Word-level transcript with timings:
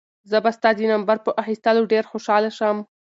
زه 0.29 0.37
به 0.43 0.51
ستا 0.57 0.69
د 0.75 0.79
نمبر 0.93 1.17
په 1.25 1.29
اخیستلو 1.41 1.89
ډېر 1.93 2.03
خوشحاله 2.11 2.49
شم. 2.57 2.77